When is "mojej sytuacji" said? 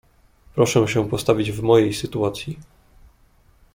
1.63-2.59